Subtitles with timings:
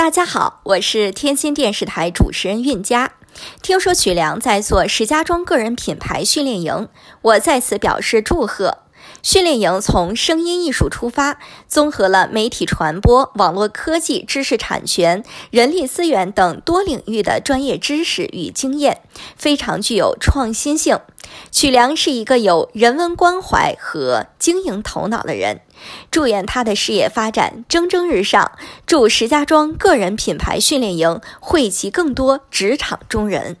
[0.00, 3.12] 大家好，我是天津电视台主持人韵佳。
[3.60, 6.88] 听说曲良在做石家庄个人品牌训练营，
[7.20, 8.78] 我在此表示祝贺。
[9.22, 11.38] 训练营从声音艺术出发，
[11.68, 19.02] 综合了媒体传播、网络科技、知识产权、人力资源等多领域的专业知识与经验，
[19.36, 20.98] 非常具有创新性。
[21.52, 25.60] 曲良是一个有人文关怀和经营头脑的人，
[26.10, 28.52] 祝愿他的事业发展蒸蒸日上，
[28.86, 33.58] 祝石家庄个人品牌训练营惠及更多职场中人。